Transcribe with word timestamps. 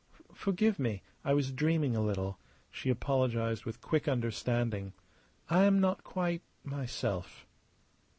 "Forgive 0.33 0.79
me! 0.79 1.03
I 1.23 1.35
was 1.35 1.51
dreaming 1.51 1.95
a 1.95 2.01
little," 2.01 2.39
she 2.71 2.89
apologized 2.89 3.65
with 3.65 3.81
quick 3.81 4.07
understanding. 4.07 4.93
"I 5.47 5.65
am 5.65 5.79
not 5.79 6.03
quite 6.03 6.41
myself." 6.63 7.45